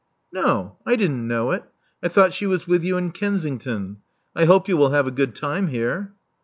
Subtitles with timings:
[0.31, 1.63] No, I didn't know it:
[2.01, 3.97] I thought she was with you in Kensington.
[4.35, 6.13] I hope you will have a good time here."